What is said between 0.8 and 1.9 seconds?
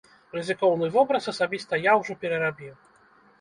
вобраз асабіста